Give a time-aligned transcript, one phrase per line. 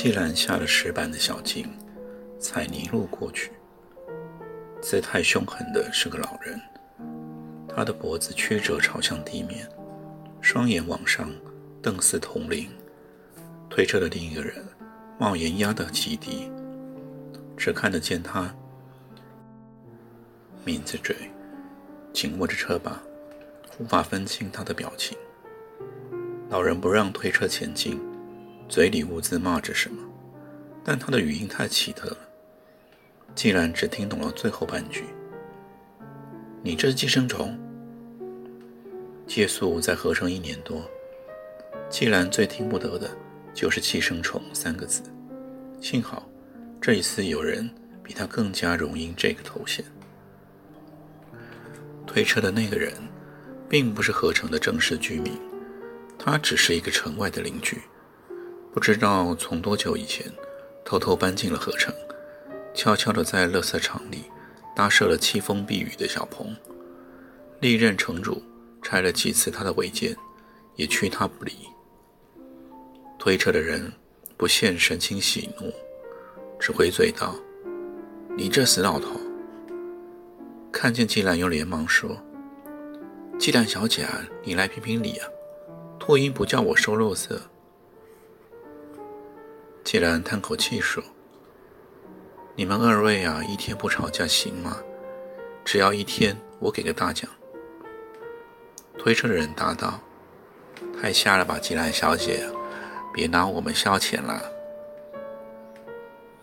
[0.00, 1.68] 季兰下了石板的小径，
[2.38, 3.50] 踩泥路过去。
[4.80, 6.56] 姿态凶狠的是个老人，
[7.66, 9.68] 他的脖子曲折朝向地面，
[10.40, 11.28] 双眼往上
[11.82, 12.70] 瞪似铜铃。
[13.68, 14.64] 推车的另一个人
[15.18, 16.48] 帽檐压得极低，
[17.56, 18.54] 只看得见他
[20.64, 21.16] 抿着嘴，
[22.12, 23.02] 紧握着车把，
[23.80, 25.18] 无法分清他的表情。
[26.50, 28.00] 老人不让推车前进。
[28.68, 30.02] 嘴里兀自骂着什么，
[30.84, 32.18] 但他的语音太奇特了，
[33.34, 35.04] 竟然只听懂了最后半句
[36.62, 37.58] ：“你这寄生虫。”
[39.26, 40.82] 借宿在合成一年多，
[41.88, 43.10] 既然最听不得的
[43.54, 45.02] 就是“寄生虫”三个字。
[45.80, 46.28] 幸好
[46.80, 47.70] 这一次有人
[48.02, 49.84] 比他更加容易这个头衔。
[52.06, 52.92] 推车的那个人
[53.68, 55.38] 并不是合成的正式居民，
[56.18, 57.80] 他只是一个城外的邻居。
[58.78, 60.24] 不知道从多久以前，
[60.84, 61.92] 偷偷搬进了合成，
[62.72, 64.22] 悄悄地在垃圾场里
[64.72, 66.54] 搭设了凄风避雨的小棚。
[67.58, 68.40] 历任城主
[68.80, 70.16] 拆了几次他的违建，
[70.76, 71.52] 也屈他不离。
[73.18, 73.92] 推车的人
[74.36, 75.72] 不现神情喜怒，
[76.60, 77.34] 只回嘴道
[78.38, 79.20] ：“你这死老头！”
[80.70, 82.16] 看见季兰，又连忙说
[83.40, 85.26] ：“季兰小姐啊，你来评评理啊！
[85.98, 87.40] 秃鹰不叫我收肉色。”
[89.90, 91.02] 季兰叹口气说
[92.54, 94.76] ：“你们二位啊，一天不吵架行吗？
[95.64, 97.26] 只要一天，我给个大奖。”
[98.98, 99.98] 推车的人答道
[101.00, 102.46] ：“太瞎了吧，季兰小姐，
[103.14, 104.42] 别拿我们消遣了。”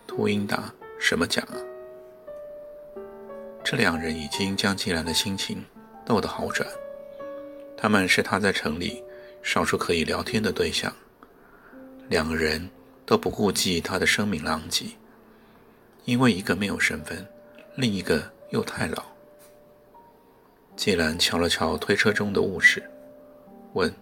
[0.07, 1.62] 秃鹰答：“什么奖啊？”
[3.63, 5.63] 这两人已经将季兰的心情
[6.03, 6.67] 逗得好转，
[7.77, 9.03] 他们是他在城里
[9.44, 10.91] 少数可以聊天的对象。
[12.09, 12.67] 两个人。
[13.06, 14.88] 都不顾及他的声名狼藉，
[16.06, 17.26] 因为一个没有身份，
[17.76, 19.04] 另一个又太老。
[20.76, 22.84] 季兰瞧了瞧推车中的物事，
[23.74, 23.94] 问：“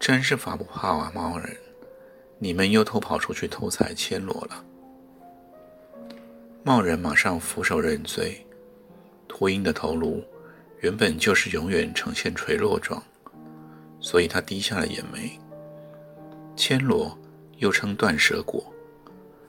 [0.00, 1.56] 真是法不怕啊，猫人！
[2.38, 4.64] 你们又偷跑出去偷采千罗了？”
[6.64, 8.44] 猫人马上俯首认罪。
[9.28, 10.22] 秃鹰的头颅
[10.80, 13.00] 原本就是永远呈现垂落状，
[14.00, 15.38] 所以他低下了眼眉。
[16.56, 17.16] 千罗。
[17.60, 18.64] 又称断舌果，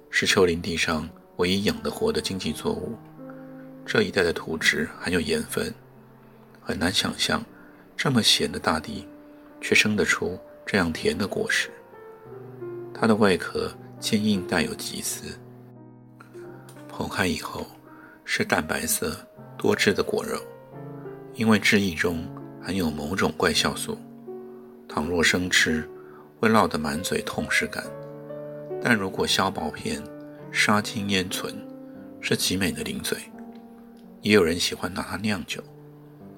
[0.09, 2.94] 是丘陵地上唯一养得活的经济作物。
[3.85, 5.73] 这一带的土质含有盐分，
[6.61, 7.44] 很难想象
[7.95, 9.07] 这么咸的大地，
[9.61, 11.69] 却生得出这样甜的果实。
[12.94, 15.33] 它的外壳坚硬，带有棘丝，
[16.91, 17.66] 剖开以后
[18.25, 19.16] 是淡白色、
[19.57, 20.38] 多汁的果肉。
[21.35, 22.28] 因为汁液中
[22.61, 23.97] 含有某种怪酵素，
[24.89, 25.89] 倘若生吃，
[26.41, 27.85] 会落得满嘴痛失感。
[28.81, 30.02] 但如果削薄片，
[30.52, 31.56] 杀青腌存，
[32.19, 33.16] 是极美的零嘴。
[34.22, 35.63] 也有人喜欢拿它酿酒，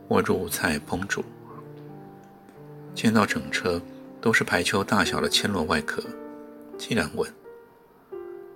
[0.10, 1.24] 或入菜烹煮。
[2.94, 3.82] 见到整车
[4.20, 6.04] 都是排球大小的千罗外壳，
[6.78, 7.34] 既然问：“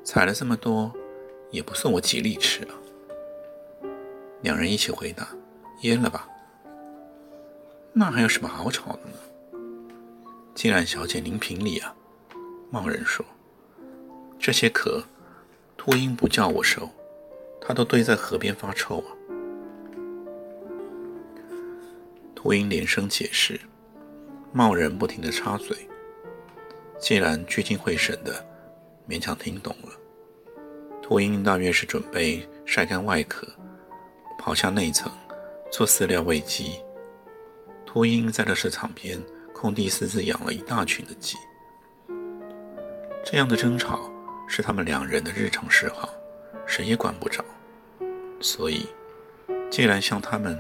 [0.03, 0.94] 采了这么多，
[1.50, 2.75] 也不送我几粒吃啊？”
[4.44, 5.29] 两人一起回答
[5.84, 6.28] ：“腌了吧。”
[7.94, 9.18] 那还有什么好吵的呢？
[10.57, 11.94] 既然小姐您评理啊，
[12.72, 13.23] 贸人说。
[14.40, 15.03] 这些壳，
[15.78, 16.90] 秃鹰不叫我收，
[17.61, 19.09] 它都堆在河边发臭啊！
[22.34, 23.59] 秃鹰连声解释，
[24.52, 25.78] 贸人不停地插嘴。
[26.97, 28.43] 既然聚精会神的
[29.08, 29.91] 勉强听懂了，
[31.03, 33.47] 秃鹰大约是准备晒干外壳，
[34.40, 35.11] 刨下内层
[35.72, 36.79] 做饲料喂鸡。
[37.85, 39.22] 秃鹰在这市场边
[39.58, 41.36] 空地私自养了一大群的鸡，
[43.26, 44.12] 这样的争吵。
[44.50, 46.09] 是他们两人的日常嗜好，
[46.66, 47.44] 谁也管不着。
[48.40, 48.88] 所以，
[49.70, 50.58] 既然向他们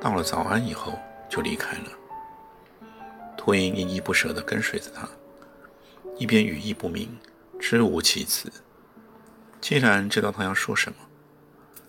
[0.00, 0.98] 道了早安以后，
[1.28, 1.84] 就离开了。
[3.36, 5.08] 秃鹰依依不舍地跟随着他，
[6.16, 7.16] 一边语意不明，
[7.60, 8.50] 支吾其词。
[9.60, 10.98] 既然知道他要说什么，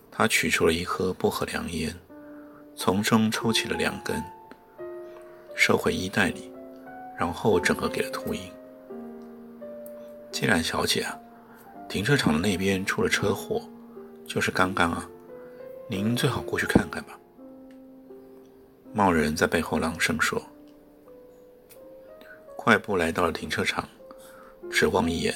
[0.08, 1.92] 他取出了一盒薄荷凉烟，
[2.76, 4.22] 从中抽起了两根，
[5.56, 6.49] 收回衣袋里，
[7.20, 8.40] 然后整合给了秃鹰。
[10.32, 11.14] 既然小姐啊，
[11.86, 13.60] 停车场的那边出了车祸，
[14.26, 15.06] 就是刚刚啊，
[15.86, 17.18] 您最好过去看看吧。
[18.94, 20.40] 贸人在背后朗声说。
[22.56, 23.86] 快步来到了停车场，
[24.70, 25.34] 只望一眼，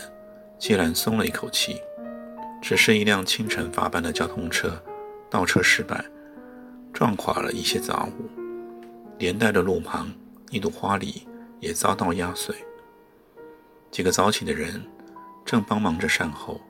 [0.59, 1.79] 既然松了一口气。
[2.63, 4.83] 只是一辆清晨发班的交通车
[5.29, 6.03] 倒车失败，
[6.95, 8.25] 撞垮了一些杂物，
[9.19, 10.11] 连带的路旁
[10.51, 11.27] 一朵花梨
[11.65, 12.55] 也遭到压碎。
[13.91, 14.85] 几个早起的人
[15.45, 16.61] 正帮忙着善后，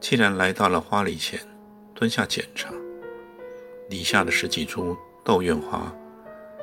[0.00, 1.40] 既然来到了花梨前，
[1.94, 2.70] 蹲下检查，
[3.90, 5.92] 底下的十几株豆院花，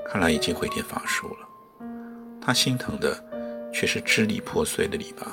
[0.08, 1.48] 看来已经回天乏术了。
[2.42, 3.22] 他心疼的
[3.74, 5.28] 却是支离破碎的篱笆，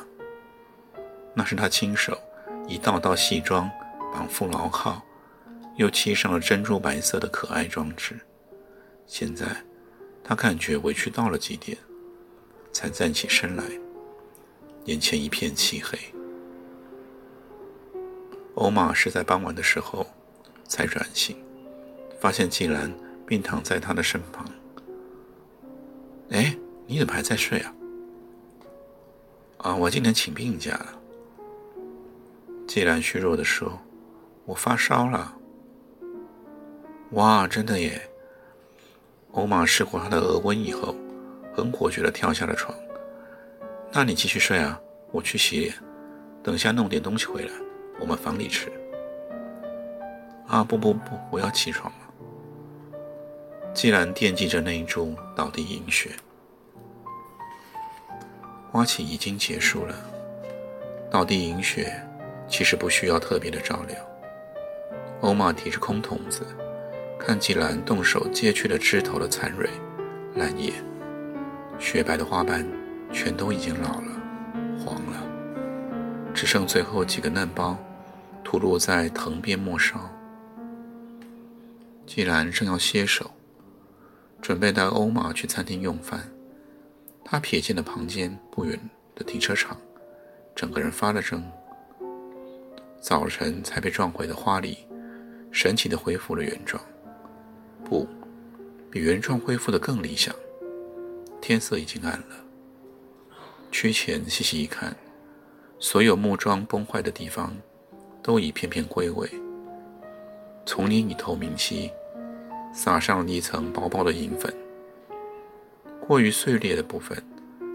[1.35, 2.19] 那是他亲手。
[2.69, 3.69] 一道道细装
[4.13, 5.03] 绑缚牢靠，
[5.77, 8.19] 又漆上了珍珠白色的可爱装置。
[9.05, 9.47] 现在，
[10.23, 11.77] 他感觉委屈到了极点，
[12.73, 13.65] 才站起身来。
[14.87, 15.99] 眼前一片漆黑。
[18.55, 20.07] 欧玛是在傍晚的时候
[20.67, 21.37] 才转醒，
[22.21, 22.93] 发现季兰
[23.27, 24.47] 病躺在他的身旁。
[26.31, 27.75] 哎，你怎么还在睡啊？
[29.59, 30.99] 啊，我今天请病假了。
[32.67, 33.79] 季兰虚弱地说
[34.45, 35.37] ：“我发烧了。”
[37.13, 38.09] 哇，真的耶！
[39.33, 40.95] 欧玛试过他的额温以后，
[41.55, 42.77] 很果决地跳下了床。
[43.93, 45.75] 那你继续睡啊，我去洗脸，
[46.43, 47.53] 等下弄点东西回来，
[48.01, 48.73] 我们房里吃。
[50.49, 51.99] 啊，不不不，我要起床了。
[53.75, 56.11] 季兰惦记着那一株倒地银雪。
[58.71, 59.95] 花期已经结束了，
[61.11, 61.93] 倒地银雪。
[62.49, 63.97] 其实不需要特别的照料。
[65.23, 66.45] 欧玛提着空桶子，
[67.19, 69.71] 看季兰动手揭去了枝头的残蕊、
[70.35, 70.75] 烂叶，
[71.83, 72.65] 雪白的花瓣
[73.13, 74.23] 全都已经老了、
[74.79, 77.77] 黄了，只剩最后几个嫩苞
[78.45, 80.09] 吐露在藤边末梢。
[82.07, 83.29] 季兰正要歇手，
[84.41, 86.21] 准备带欧玛去餐厅用饭，
[87.25, 88.79] 他瞥见了旁边不远
[89.17, 89.77] 的停车场，
[90.55, 91.43] 整个人发了怔。
[93.01, 94.79] 早晨才被撞毁的花里，
[95.51, 96.81] 神奇地恢复了原状。
[97.85, 98.07] 不，
[98.89, 100.33] 比原状恢复的更理想。
[101.43, 102.37] 天色已经暗了。
[103.73, 104.97] 趋前细细一看，
[105.81, 107.55] 所有木桩崩坏的地方，
[108.23, 109.29] 都已片片归位。
[110.65, 111.91] 丛林已透明漆，
[112.73, 114.55] 撒上了一层薄薄的银粉。
[116.01, 117.21] 过于碎裂的部分，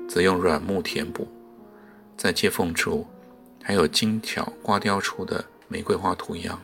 [0.08, 1.28] 则用软木填补，
[2.16, 3.06] 在接缝处。
[3.64, 6.58] 还有精巧刮雕出的玫瑰花图样。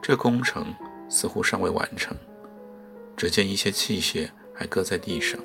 [0.00, 0.74] 这工程
[1.10, 2.16] 似乎尚未完成。
[3.14, 5.38] 只见一些器械还搁在地上，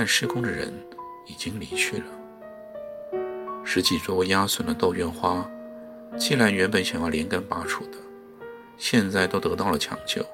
[0.00, 0.72] 但施工的人
[1.26, 2.04] 已经离去了。
[3.64, 5.44] 十几株压损的豆院花，
[6.16, 7.98] 既然原本想要连根拔除的，
[8.76, 10.24] 现在都得到了抢救。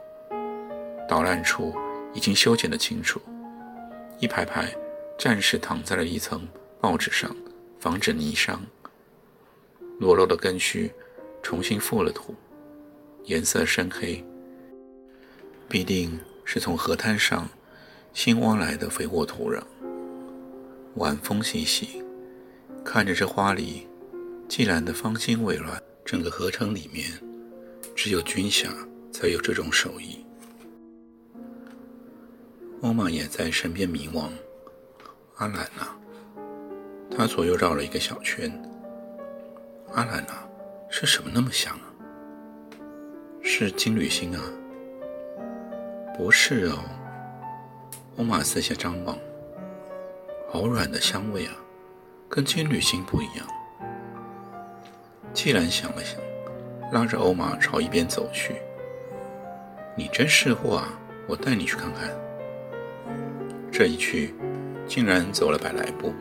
[1.09, 1.75] 捣烂处
[2.13, 3.19] 已经修剪得清楚，
[4.19, 4.71] 一排排
[5.19, 6.47] 暂时躺在了一层
[6.79, 7.35] 报纸上，
[7.81, 8.61] 防止泥伤。
[9.99, 10.93] 裸露的根须
[11.43, 12.35] 重新覆了土，
[13.23, 14.23] 颜色深黑，
[15.71, 17.49] 必定是从河滩上
[18.15, 19.61] 新挖来的肥沃土壤。
[20.95, 22.01] 晚风习习，
[22.85, 23.89] 看着这花里
[24.49, 27.11] 寂然的芳心未乱，整个河城里面
[27.97, 28.69] 只有军侠
[29.13, 30.25] 才有这种手艺。
[32.83, 34.29] 欧玛也在身边迷惘。
[35.39, 35.99] 阿兰啊，
[37.11, 38.49] 他左右绕了一个小圈。
[39.93, 40.49] 阿兰啊，
[40.89, 41.91] 是什么那么香啊？
[43.43, 44.41] 是金缕星啊？
[46.17, 46.79] 不是哦。
[48.17, 49.19] 欧玛四下张望，
[50.49, 51.53] 好软的香味啊，
[52.29, 53.45] 跟金缕星不一样。
[55.33, 56.21] 既然想了想，
[56.93, 58.55] 拉着欧玛朝一边走去。
[59.97, 62.09] 你真识货啊，我带你去看看。
[63.73, 64.33] 这一去，
[64.87, 66.15] 竟然走了百来步，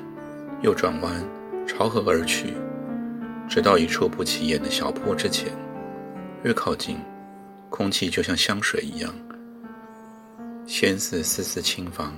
[0.63, 1.23] 又转弯
[1.67, 2.55] 朝河而去。
[3.47, 5.53] 直到一处不起眼的小坡之前，
[6.41, 6.97] 越靠近，
[7.69, 9.13] 空气就像香水一样，
[10.65, 12.17] 先似丝丝清芳，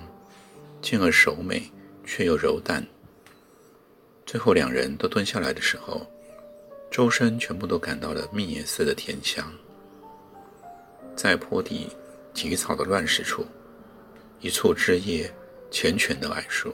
[0.81, 1.71] 进而柔美
[2.05, 2.85] 却又柔淡。
[4.25, 6.05] 最后两人都蹲下来的时候，
[6.89, 9.51] 周身全部都感到了蜜叶似的甜香。
[11.15, 11.89] 在坡底
[12.33, 13.45] 极草的乱石处，
[14.39, 15.31] 一簇枝叶
[15.71, 16.73] 缱绻的矮树，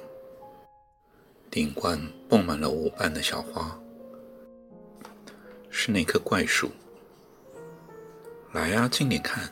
[1.50, 2.00] 顶冠
[2.30, 3.78] 蹦满了五瓣的小花。
[5.70, 6.70] 是那棵怪树。
[8.52, 9.52] 来啊，近点看。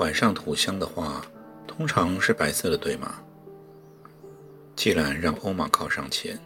[0.00, 1.20] 晚上土香的花
[1.66, 3.20] 通常是白色的，对吗？
[4.74, 6.38] 季兰让欧玛靠上前，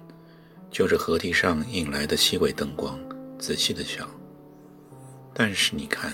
[0.73, 2.99] 就着河堤上引来的细微灯光
[3.39, 4.05] 仔细的瞧。
[5.33, 6.13] 但是你看，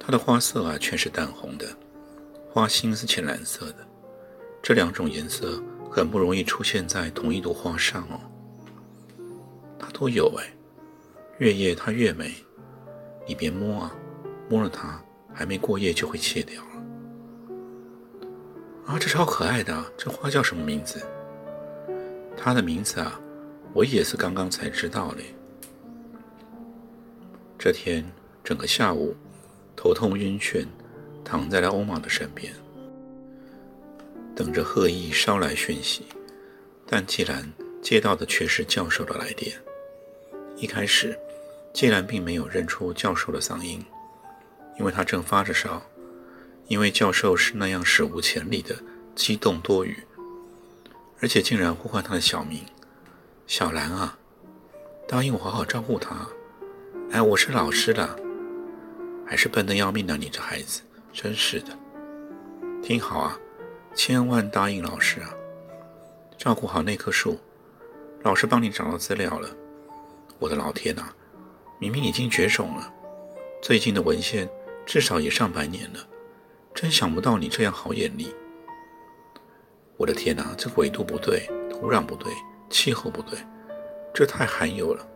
[0.00, 1.66] 它的花色啊，全是淡红的，
[2.50, 3.86] 花心是浅蓝色的。
[4.62, 8.18] 这两种颜色很不容易出现在同一朵花上哦。
[9.78, 10.50] 它都有哎，
[11.36, 12.34] 越夜它越美。
[13.26, 13.94] 你别摸啊，
[14.48, 14.98] 摸了它。
[15.34, 16.68] 还没过夜就会切掉了
[18.86, 18.98] 啊！
[18.98, 21.00] 这超可爱的，这花叫什么名字？
[22.36, 23.20] 它的名字啊，
[23.72, 25.34] 我也是刚刚才知道嘞。
[27.58, 28.04] 这天
[28.42, 29.14] 整个下午，
[29.76, 30.66] 头痛晕眩，
[31.24, 32.52] 躺在了欧玛的身边，
[34.34, 36.04] 等着贺毅捎来讯息。
[36.84, 39.56] 但季兰接到的却是教授的来电。
[40.56, 41.18] 一开始，
[41.72, 43.82] 季兰并没有认出教授的嗓音。
[44.82, 45.80] 因为他正发着烧，
[46.66, 48.74] 因为教授是那样史无前例的
[49.14, 50.02] 激动多语，
[51.20, 52.64] 而且竟然呼唤他的小名
[53.46, 54.18] “小兰啊”，
[55.06, 56.26] 答应我好好照顾他。
[57.12, 58.18] 哎，我是老师的，
[59.24, 61.68] 还是笨得要命的你这孩子，真是的。
[62.82, 63.38] 听好啊，
[63.94, 65.32] 千万答应老师啊，
[66.36, 67.38] 照顾好那棵树。
[68.24, 69.48] 老师帮你找到资料了。
[70.40, 71.08] 我的老天呐，
[71.78, 72.92] 明明已经绝种了，
[73.62, 74.50] 最近的文献。
[74.84, 76.00] 至少也上百年了，
[76.74, 78.34] 真想不到你这样好眼力。
[79.96, 82.32] 我的天哪，这纬度不对，土壤不对，
[82.68, 83.38] 气候不对，
[84.12, 85.06] 这太罕有了，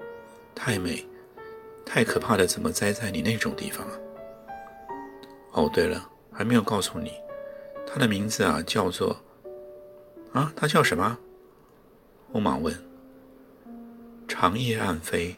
[0.54, 1.04] 太美，
[1.84, 3.92] 太可怕的，怎么栽在你那种地方啊？
[5.52, 7.12] 哦，对了，还没有告诉你，
[7.86, 9.16] 它的名字啊，叫做……
[10.32, 11.18] 啊，它叫什么？
[12.32, 12.74] 欧玛问。
[14.28, 15.34] 长夜暗飞。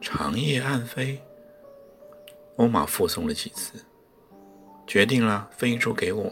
[0.00, 1.20] 长夜暗飞。
[2.60, 3.72] 欧玛附送了几次，
[4.86, 6.30] 决定了，分一株给我，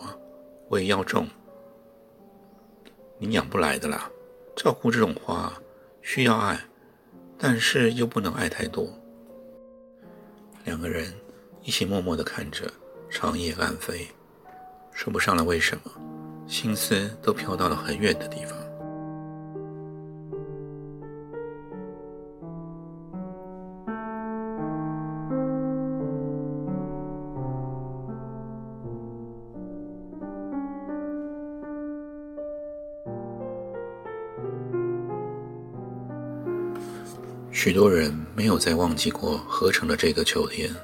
[0.68, 1.26] 我也要种。
[3.16, 4.10] 你养不来的啦，
[4.54, 5.50] 照顾这种花
[6.02, 6.60] 需要爱，
[7.38, 8.92] 但是又不能爱太多。
[10.64, 11.14] 两个人
[11.62, 12.70] 一起默默地看着
[13.08, 14.06] 长夜暗飞，
[14.92, 15.90] 说不上来为什么，
[16.46, 18.57] 心思都飘到了很远的地方。
[37.68, 40.74] 许多人没有再忘记过合成的这个秋天，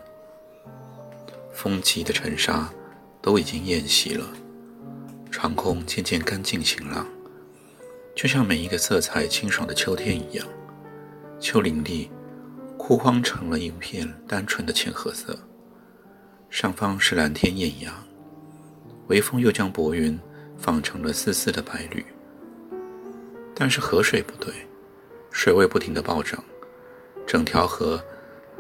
[1.50, 2.70] 风急的尘沙
[3.22, 4.26] 都已经咽息了，
[5.30, 7.08] 长空渐渐干净晴朗，
[8.14, 10.46] 就像每一个色彩清爽的秋天一样。
[11.40, 12.10] 丘陵地
[12.76, 15.34] 枯荒成了一片单纯的浅褐色，
[16.50, 17.94] 上方是蓝天艳阳，
[19.06, 20.20] 微风又将薄云
[20.58, 22.04] 放成了丝丝的白缕。
[23.54, 24.52] 但是河水不对，
[25.30, 26.44] 水位不停的暴涨。
[27.34, 28.00] 整条河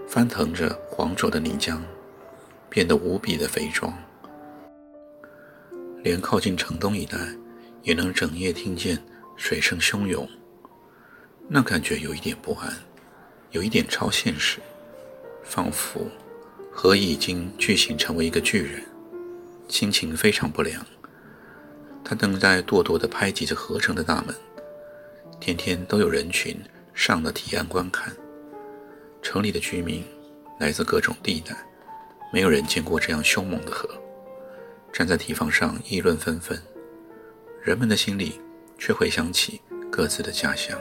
[0.08, 1.78] 翻腾着黄浊的泥浆，
[2.68, 3.96] 变得无比的肥壮。
[6.02, 7.16] 连靠近城东一带，
[7.84, 9.00] 也能整夜听见
[9.36, 10.28] 水声汹涌。
[11.46, 12.76] 那感觉有一点不安，
[13.52, 14.58] 有一点超现实，
[15.44, 16.10] 仿佛
[16.72, 18.82] 河已经巨型成为一个巨人，
[19.68, 20.84] 心情非常不良。
[22.02, 24.34] 他正在咄咄地拍击着河城的大门，
[25.38, 26.60] 天天都有人群
[26.92, 28.12] 上了堤岸观看。
[29.24, 30.04] 城里的居民
[30.60, 31.56] 来自各种地带，
[32.30, 33.88] 没有人见过这样凶猛的河。
[34.92, 36.56] 站在堤防上议论纷纷，
[37.60, 38.38] 人们的心里
[38.78, 40.78] 却回想起各自的家乡。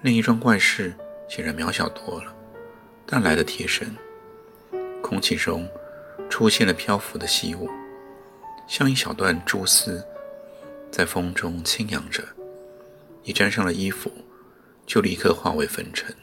[0.00, 0.94] 另一桩怪事
[1.28, 2.32] 显然渺小多了，
[3.04, 3.94] 但来的贴身。
[5.02, 5.68] 空气中
[6.30, 7.68] 出现了漂浮的细雾，
[8.66, 10.02] 像一小段蛛丝，
[10.90, 12.22] 在风中轻扬着，
[13.24, 14.10] 一沾上了衣服，
[14.86, 16.14] 就立刻化为粉尘。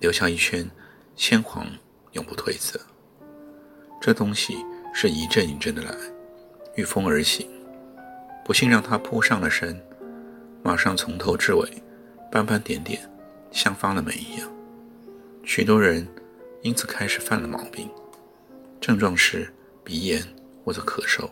[0.00, 0.68] 留下一圈
[1.16, 1.66] 鲜黄，
[2.12, 2.80] 永不褪色。
[4.00, 5.94] 这东西是一阵一阵的来，
[6.76, 7.48] 御风而行。
[8.44, 9.82] 不幸让它扑上了身，
[10.62, 11.68] 马上从头至尾
[12.30, 13.00] 斑斑点点，
[13.50, 14.48] 像发了霉一样。
[15.42, 16.06] 许多人
[16.62, 17.90] 因此开始犯了毛病，
[18.80, 20.22] 症状是鼻炎
[20.64, 21.28] 或者咳嗽。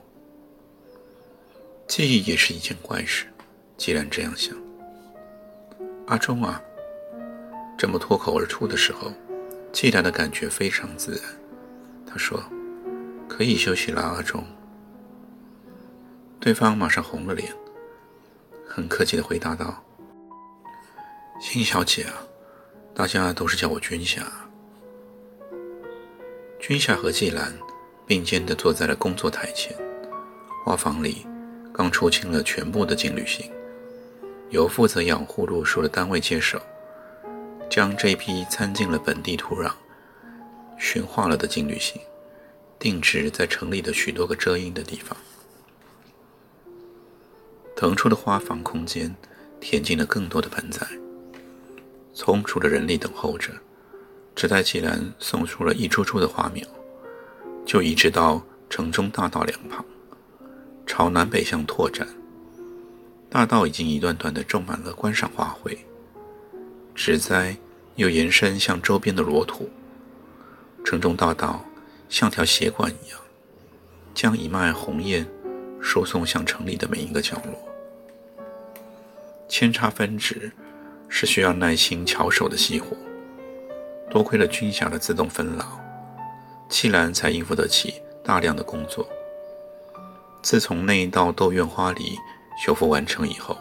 [1.87, 3.27] 记忆也是一件怪事，
[3.77, 4.57] 既然这样想，
[6.07, 6.61] 阿忠啊。
[7.77, 9.13] 这么脱口而出的时候，
[9.73, 11.23] 季兰的感觉非常自然。
[12.07, 12.43] 他说
[13.29, 14.45] ：“可以休息了，阿忠。”
[16.39, 17.53] 对方马上红了脸，
[18.69, 19.83] 很客气地回答道
[21.41, 22.15] ：“辛小姐啊，
[22.95, 24.23] 大家都是叫我君夏。”
[26.61, 27.53] 君夏和季兰
[28.07, 29.77] 并肩地坐在了工作台前。
[30.65, 31.27] 花房里
[31.75, 33.51] 刚出清了全部的金缕杏，
[34.51, 36.59] 由负责养护路树的单位接手，
[37.75, 39.73] 将这批掺进了本地土壤、
[40.79, 42.01] 驯化了的金缕杏
[42.79, 45.17] 定植在城里的许多个遮阴的地方。
[47.75, 49.13] 腾出的花房空间
[49.59, 50.87] 填进了更多的盆栽，
[52.15, 53.51] 充足的人力等候着，
[54.37, 56.65] 只待季兰送出了一株株的花苗，
[57.67, 58.41] 就移植到
[58.71, 59.85] 城中大道两旁。
[60.87, 62.07] 朝南北向拓展，
[63.29, 65.77] 大道已经一段段的种满了观赏花卉，
[66.95, 67.57] 植栽
[67.97, 69.71] 又延伸向周边的裸土。
[70.85, 71.65] 城中大道
[72.09, 73.19] 像条血管一样，
[74.15, 75.27] 将一脉红艳
[75.81, 77.55] 输送向城里的每一个角落。
[79.49, 80.53] 扦插分植
[81.09, 82.97] 是需要耐心巧手的细活，
[84.11, 85.65] 多亏了军霞的自动分劳，
[86.69, 89.09] 季兰才应付得起大量的工作。
[90.43, 92.19] 自从那一道豆院花篱
[92.65, 93.57] 修复完成以后，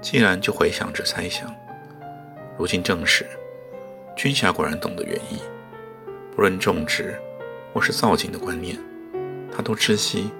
[0.00, 1.54] 季兰就回想着猜想。
[2.56, 3.26] 如今证实，
[4.16, 5.38] 军霞果然懂得园艺，
[6.34, 7.18] 不论种植
[7.72, 8.78] 或是造景的观念，
[9.54, 10.30] 他都知悉。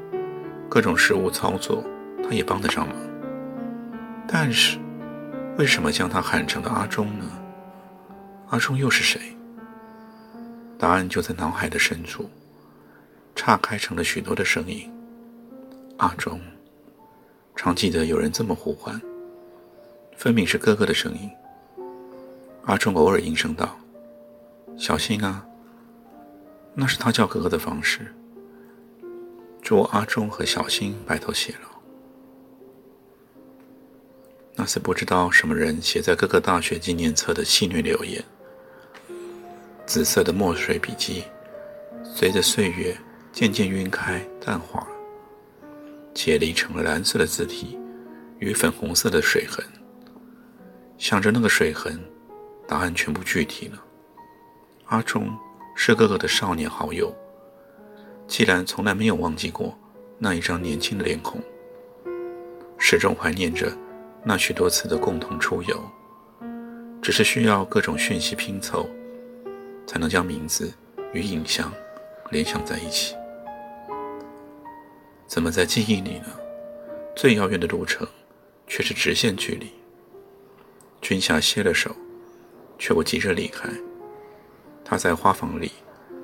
[0.67, 1.85] 各种事务操作，
[2.23, 2.97] 他也帮得上忙。
[4.27, 4.79] 但是，
[5.57, 7.25] 为什么将他喊成了阿忠呢？
[8.49, 9.21] 阿忠又是谁？
[10.79, 12.29] 答案就在脑海的深处，
[13.37, 14.91] 岔开成了许多的声音。
[15.99, 16.41] 阿忠，
[17.55, 19.01] 常记得有人这么呼唤，
[20.17, 21.31] 分明是哥哥的声音。
[22.67, 23.79] 阿忠偶尔应声道
[24.77, 25.45] ：“小心啊！”
[26.75, 28.15] 那是他叫哥哥的方式。
[29.63, 31.69] 祝阿忠和小新白头偕老。
[34.57, 38.23] 那是不知道什么人写在各个大学纪念册的戏谑留言。
[39.87, 41.25] 紫色的墨水笔记，
[42.03, 42.97] 随着岁月
[43.33, 44.87] 渐渐晕开淡化。
[46.15, 47.77] 解离成了蓝色的字体
[48.39, 49.65] 与粉红色的水痕。
[50.97, 52.01] 想着那个水痕，
[52.67, 53.83] 答案全部具体了。
[54.87, 55.29] 阿忠
[55.75, 57.15] 是哥哥的少年好友，
[58.27, 59.77] 既然从来没有忘记过
[60.19, 61.41] 那一张年轻的脸孔，
[62.79, 63.73] 始终怀念着
[64.23, 65.83] 那许多次的共同出游，
[67.03, 68.89] 只是需要各种讯息拼凑，
[69.87, 70.73] 才能将名字
[71.13, 71.73] 与影像
[72.31, 73.15] 联想在一起。
[75.27, 76.27] 怎么在记忆里呢？
[77.17, 78.07] 最遥远的路程，
[78.67, 79.73] 却是直线距离。
[81.01, 81.95] 君霞歇了手，
[82.79, 83.69] 却不急着离开。
[84.85, 85.73] 他在花房里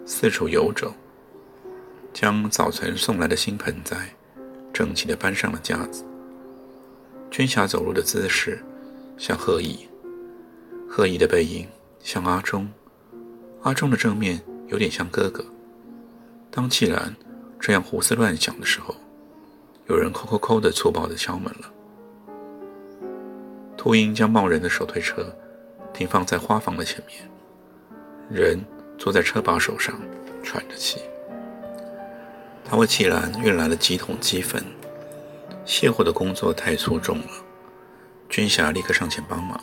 [0.04, 0.94] 四处游走，
[2.12, 4.14] 将早晨送来的新盆栽
[4.72, 6.04] 整齐地搬上了架子。
[7.30, 8.62] 军霞走路的姿势
[9.16, 9.88] 像贺乙，
[10.88, 11.66] 贺乙的背影
[12.00, 12.68] 像阿忠，
[13.62, 15.44] 阿忠的正面有点像哥哥。
[16.50, 17.14] 当既然。
[17.62, 18.94] 这样胡思乱想的时候，
[19.86, 21.70] 有人抠抠抠的粗暴的敲门了。
[23.76, 25.30] 秃鹰将冒人的手推车
[26.00, 27.18] 停放在花房的前面，
[28.30, 28.58] 人
[28.96, 30.00] 坐在车把手上
[30.42, 30.98] 喘着气。
[32.64, 34.64] 他为季兰运来了几桶鸡粪，
[35.66, 37.26] 卸货的工作太粗重了。
[38.30, 39.60] 军霞立刻上前帮忙，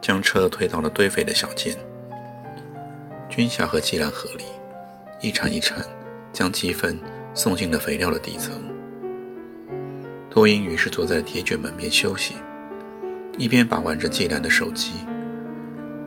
[0.00, 1.72] 将车推到了堆肥的小间。
[3.28, 4.42] 军霞和季兰合力，
[5.20, 5.86] 一铲一铲。
[6.32, 6.98] 将鸡粪
[7.32, 8.60] 送进了肥料的底层。
[10.28, 12.34] 秃鹰于是坐在铁卷门边休息，
[13.38, 14.94] 一边把玩着季兰的手机。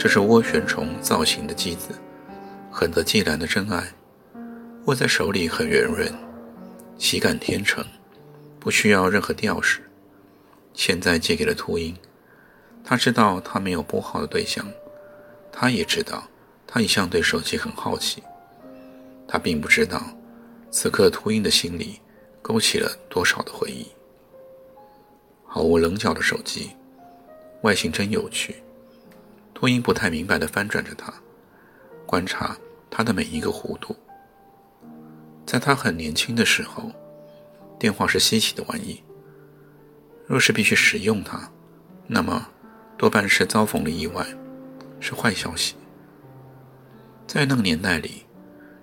[0.01, 1.93] 这是涡旋虫造型的机子，
[2.71, 3.87] 很得季兰的真爱。
[4.85, 6.11] 握在手里很圆润，
[6.97, 7.85] 喜感天成，
[8.59, 9.79] 不需要任何吊饰。
[10.73, 11.95] 现在借给了秃鹰，
[12.83, 14.65] 他知道他没有拨号的对象，
[15.51, 16.23] 他也知道
[16.65, 18.23] 他一向对手机很好奇。
[19.27, 20.01] 他并不知道。
[20.71, 21.99] 此刻，秃鹰的心里
[22.41, 23.85] 勾起了多少的回忆。
[25.45, 26.71] 毫无棱角的手机，
[27.61, 28.55] 外形真有趣。
[29.61, 31.13] 秃鹰不太明白地翻转着它，
[32.07, 32.57] 观察
[32.89, 33.95] 它的每一个弧度。
[35.45, 36.91] 在他很年轻的时候，
[37.77, 39.03] 电话是稀奇的玩意。
[40.25, 41.47] 若是必须使用它，
[42.07, 42.49] 那么
[42.97, 44.25] 多半是遭逢了意外，
[44.99, 45.75] 是坏消息。
[47.27, 48.25] 在那个年代里，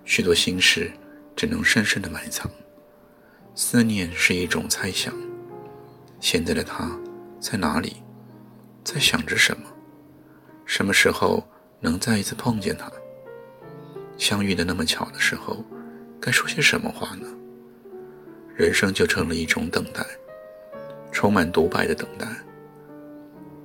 [0.05, 0.93] 许多心事。
[1.35, 2.51] 只能深深的埋藏，
[3.55, 5.15] 思念是一种猜想。
[6.19, 6.91] 现在的他
[7.39, 8.03] 在哪里，
[8.83, 9.63] 在想着什么？
[10.69, 11.43] 什么时候
[11.81, 12.93] 能再一次碰见他？
[14.19, 15.65] 相遇的那么巧的时候，
[16.21, 17.27] 该说些什么话呢？
[18.55, 20.05] 人生就成了一种等待，
[21.11, 22.27] 充满独白的等待，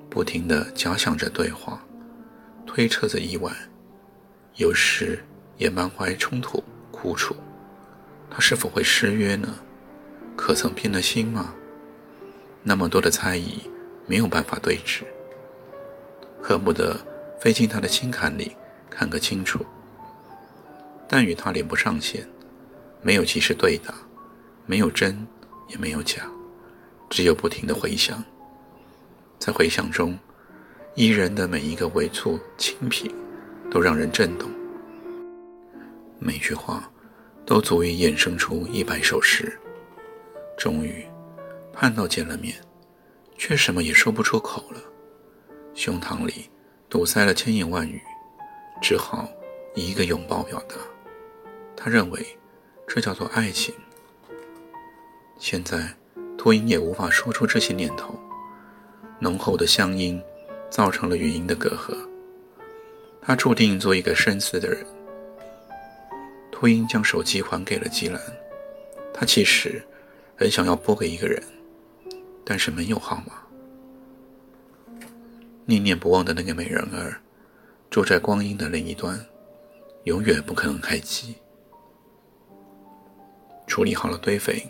[0.10, 1.84] 不停的假想着对话，
[2.66, 3.52] 推测着意外，
[4.56, 5.22] 有时
[5.58, 7.36] 也满怀冲突苦楚。
[8.30, 9.54] 他是否会失约呢？
[10.38, 11.54] 可曾变了心吗？
[12.64, 13.62] 那么多的猜疑，
[14.08, 15.02] 没有办法对峙，
[16.44, 17.00] 恨不得
[17.40, 18.54] 飞进他的心坎里
[18.90, 19.66] 看个清楚。
[21.08, 22.28] 但与他连不上线，
[23.02, 23.94] 没有及时对答，
[24.66, 25.26] 没有真，
[25.70, 26.30] 也没有假，
[27.10, 28.22] 只有不停的回响。
[29.40, 30.20] 在回想中，
[30.96, 33.10] 伊人的每一个微蹙轻品，
[33.72, 34.50] 都让人震动。
[36.20, 36.90] 每句话，
[37.46, 39.58] 都足以衍生出一百首诗。
[40.58, 41.06] 终于，
[41.72, 42.56] 盼到见了面，
[43.38, 44.82] 却什么也说不出口了，
[45.76, 46.50] 胸膛里
[46.90, 48.02] 堵塞了千言万语，
[48.82, 49.28] 只好
[49.76, 50.76] 一个拥抱表达。
[51.76, 52.26] 他认为，
[52.88, 53.74] 这叫做爱情。
[55.38, 55.94] 现在，
[56.38, 58.18] 秃鹰也无法说出这些念头。
[59.20, 60.22] 浓厚的乡音，
[60.70, 61.98] 造成了语音的隔阂。
[63.22, 64.86] 他注定做一个深思的人。
[66.52, 68.22] 秃鹰将手机还给了吉兰。
[69.14, 69.84] 他其实
[70.38, 71.42] 很想要拨给一个人，
[72.46, 73.43] 但是没有号码。
[75.66, 77.22] 念念不忘的那个美人儿，
[77.90, 79.20] 住在光阴的另一端，
[80.04, 81.36] 永远不可能开机。
[83.66, 84.68] 处理好了堆肥，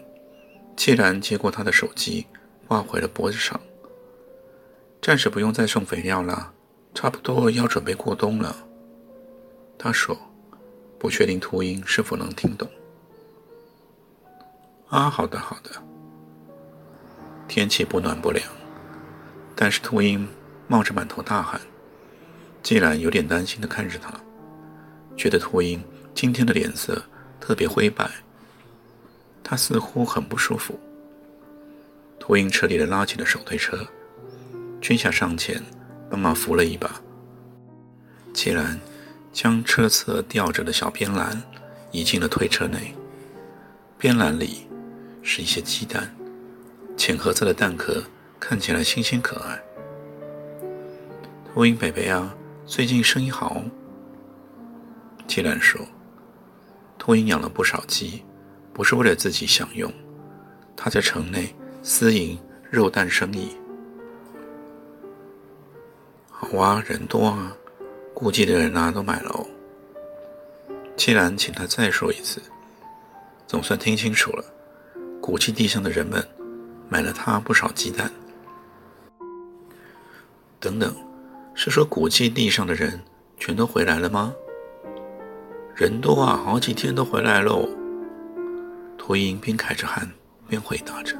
[0.75, 2.27] 季兰接过他的手机，
[2.67, 3.59] 挂回了脖子上。
[5.01, 6.53] 暂时不用再送肥料了，
[6.93, 8.55] 差不多要准备过冬了。
[9.77, 10.17] 他说
[10.97, 12.69] ：“不确定秃鹰是否能听懂。”
[14.87, 15.71] 啊，好的，好的。
[17.47, 18.47] 天气不暖不凉，
[19.55, 20.25] 但是秃鹰
[20.73, 21.61] 冒着满头大汗。
[22.63, 24.11] 季兰有点担心的看着他，
[25.15, 25.83] 觉得秃鹰
[26.15, 26.99] 今天的脸色
[27.39, 28.09] 特别灰白。
[29.43, 30.79] 他似乎很不舒服。
[32.19, 33.85] 秃鹰彻底的拉起了手推车，
[34.81, 35.63] 君夏上前
[36.09, 36.99] 帮忙扶了一把。
[38.33, 38.79] 季兰
[39.31, 41.39] 将车侧吊着的小边篮
[41.91, 42.95] 移进了推车内，
[43.99, 44.65] 边篮里
[45.21, 46.11] 是一些鸡蛋，
[46.97, 48.01] 浅褐色的蛋壳
[48.39, 49.61] 看起来新鲜可爱。
[51.53, 52.35] 秃鹰北北啊，
[52.65, 53.61] 最近生意好。
[55.27, 55.79] 季兰说
[56.97, 58.23] ：“秃鹰养了不少鸡。”
[58.73, 59.93] 不是为了自己享用，
[60.75, 62.39] 他在城内私营
[62.71, 63.55] 肉蛋生意。
[66.27, 67.55] 好啊，人多啊，
[68.15, 69.45] 估计的人啊都买了哦。
[70.97, 72.41] 既然请他再说一次，
[73.45, 74.43] 总算听清楚了。
[75.21, 76.27] 古迹地上的人们
[76.89, 78.11] 买了他不少鸡蛋。
[80.59, 80.95] 等等，
[81.55, 82.99] 是说古迹地上的人
[83.37, 84.33] 全都回来了吗？
[85.75, 87.67] 人多啊，好几天都回来喽。
[88.97, 90.09] 秃鹰边开着汗
[90.47, 91.15] 边回答着：“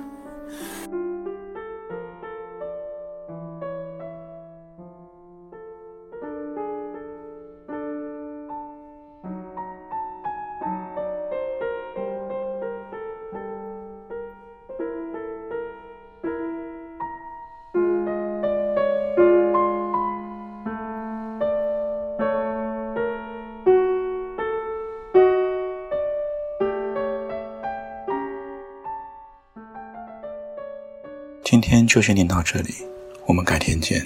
[31.94, 32.74] 就先念到这里，
[33.28, 34.04] 我们改天见。